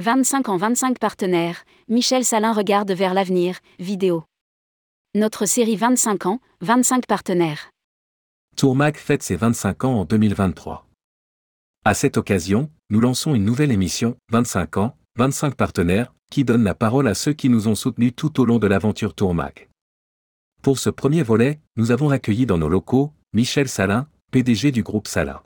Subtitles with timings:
[0.00, 4.24] 25 ans 25 partenaires, Michel Salin regarde vers l'avenir, vidéo.
[5.14, 7.70] Notre série 25 ans, 25 partenaires.
[8.56, 10.86] Tourmac fête ses 25 ans en 2023.
[11.84, 16.74] À cette occasion, nous lançons une nouvelle émission, 25 ans, 25 partenaires, qui donne la
[16.74, 19.68] parole à ceux qui nous ont soutenus tout au long de l'aventure Tourmac.
[20.62, 25.08] Pour ce premier volet, nous avons accueilli dans nos locaux, Michel Salin, PDG du groupe
[25.08, 25.42] Salin.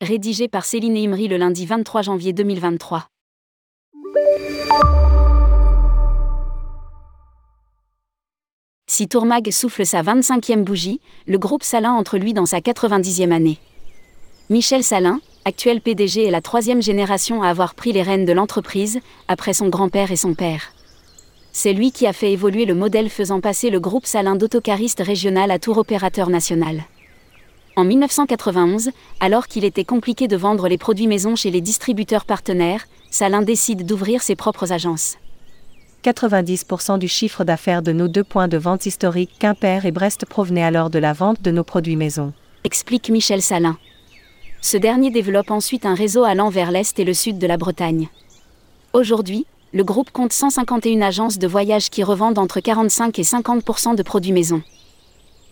[0.00, 3.10] Rédigé par Céline Imri le lundi 23 janvier 2023.
[8.86, 13.58] Si Tourmag souffle sa 25e bougie, le groupe Salin entre lui dans sa 90e année.
[14.50, 18.98] Michel Salin, actuel PDG est la troisième génération à avoir pris les rênes de l'entreprise,
[19.28, 20.72] après son grand-père et son père.
[21.52, 25.50] C'est lui qui a fait évoluer le modèle faisant passer le groupe Salin d'autocariste régional
[25.50, 26.82] à tour opérateur national.
[27.78, 32.88] En 1991, alors qu'il était compliqué de vendre les produits maison chez les distributeurs partenaires,
[33.08, 35.16] Salin décide d'ouvrir ses propres agences.
[36.02, 40.64] 90% du chiffre d'affaires de nos deux points de vente historiques, Quimper et Brest, provenait
[40.64, 42.32] alors de la vente de nos produits maison.
[42.64, 43.78] Explique Michel Salin.
[44.60, 48.08] Ce dernier développe ensuite un réseau allant vers l'Est et le Sud de la Bretagne.
[48.92, 54.02] Aujourd'hui, le groupe compte 151 agences de voyage qui revendent entre 45 et 50% de
[54.02, 54.62] produits maison.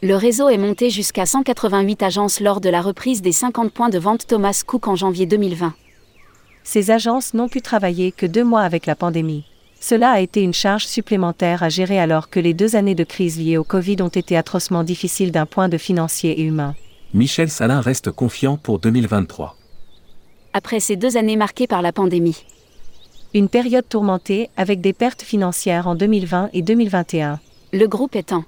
[0.02, 3.98] Le réseau est monté jusqu'à 188 agences lors de la reprise des 50 points de
[3.98, 5.72] vente Thomas Cook en janvier 2020.
[6.64, 9.44] Ces agences n'ont pu travailler que deux mois avec la pandémie.
[9.80, 13.38] Cela a été une charge supplémentaire à gérer alors que les deux années de crise
[13.38, 16.74] liées au Covid ont été atrocement difficiles d'un point de financier et humain.
[17.14, 19.56] Michel Salin reste confiant pour 2023.
[20.52, 22.44] Après ces deux années marquées par la pandémie.
[23.32, 27.40] Une période tourmentée avec des pertes financières en 2020 et 2021.
[27.72, 28.44] Le groupe étant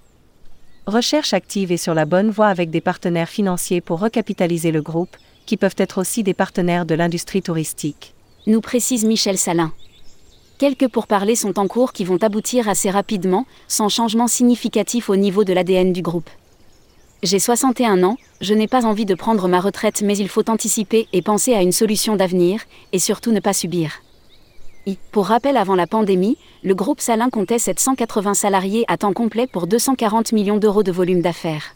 [0.88, 5.18] Recherche active et sur la bonne voie avec des partenaires financiers pour recapitaliser le groupe,
[5.44, 8.14] qui peuvent être aussi des partenaires de l'industrie touristique.
[8.46, 9.70] Nous précise Michel Salin.
[10.56, 15.44] Quelques pourparlers sont en cours qui vont aboutir assez rapidement, sans changement significatif au niveau
[15.44, 16.30] de l'ADN du groupe.
[17.22, 21.06] J'ai 61 ans, je n'ai pas envie de prendre ma retraite mais il faut anticiper
[21.12, 24.00] et penser à une solution d'avenir, et surtout ne pas subir.
[25.12, 29.66] Pour rappel, avant la pandémie, le groupe Salin comptait 780 salariés à temps complet pour
[29.66, 31.74] 240 millions d'euros de volume d'affaires.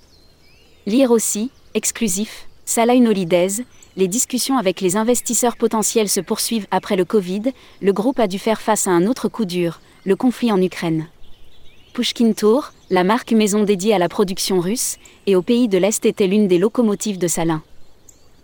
[0.87, 3.65] Lire aussi, exclusif, Salah Holidays,
[3.97, 8.39] les discussions avec les investisseurs potentiels se poursuivent après le Covid, le groupe a dû
[8.39, 11.09] faire face à un autre coup dur, le conflit en Ukraine.
[11.93, 14.97] Pushkin Tour, la marque maison dédiée à la production russe,
[15.27, 17.63] et au pays de l'Est était l'une des locomotives de Salin.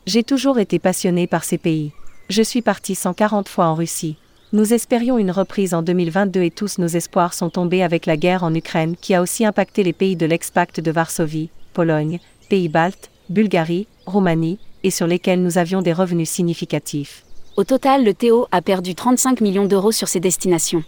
[0.07, 1.93] J'ai toujours été passionné par ces pays.
[2.29, 4.17] Je suis parti 140 fois en Russie.
[4.51, 8.45] Nous espérions une reprise en 2022 et tous nos espoirs sont tombés avec la guerre
[8.45, 13.87] en Ukraine qui a aussi impacté les pays de l'ex-pacte de Varsovie, Pologne, Pays-Baltes, Bulgarie,
[14.07, 17.25] Roumanie, et sur lesquels nous avions des revenus significatifs.
[17.57, 20.83] Au total, le Théo a perdu 35 millions d'euros sur ses destinations.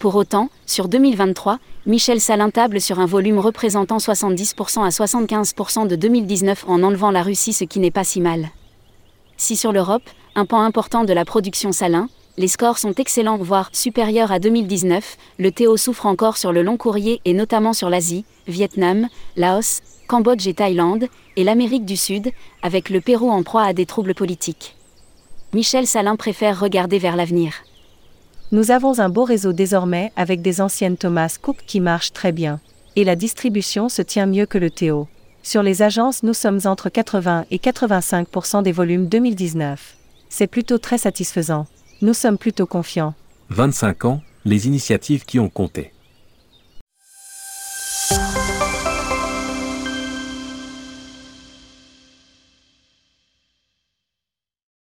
[0.00, 5.94] Pour autant, sur 2023, Michel Salin table sur un volume représentant 70% à 75% de
[5.94, 8.48] 2019 en enlevant la Russie, ce qui n'est pas si mal.
[9.36, 13.70] Si sur l'Europe, un pan important de la production Salin, les scores sont excellents, voire
[13.72, 15.16] supérieurs à 2019.
[15.38, 20.46] Le Théo souffre encore sur le long courrier et notamment sur l'Asie, Vietnam, Laos, Cambodge
[20.48, 21.06] et Thaïlande,
[21.36, 24.76] et l'Amérique du Sud, avec le Pérou en proie à des troubles politiques.
[25.52, 27.54] Michel Salin préfère regarder vers l'avenir.
[28.50, 32.60] Nous avons un beau réseau désormais avec des anciennes Thomas Cook qui marchent très bien.
[32.96, 35.06] Et la distribution se tient mieux que le Théo.
[35.44, 39.96] Sur les agences, nous sommes entre 80 et 85% des volumes 2019.
[40.28, 41.66] C'est plutôt très satisfaisant.
[42.04, 43.14] Nous sommes plutôt confiants.
[43.48, 45.93] 25 ans, les initiatives qui ont compté.